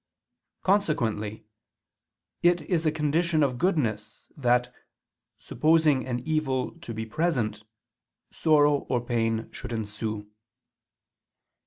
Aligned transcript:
Consequently 0.63 1.45
it 2.41 2.61
is 2.61 2.87
a 2.87 2.91
condition 2.91 3.43
of 3.43 3.59
goodness, 3.59 4.31
that, 4.35 4.73
supposing 5.37 6.07
an 6.07 6.21
evil 6.21 6.71
to 6.79 6.91
be 6.91 7.05
present, 7.05 7.63
sorrow 8.31 8.77
or 8.89 8.99
pain 9.05 9.47
should 9.51 9.71
ensue. 9.71 10.27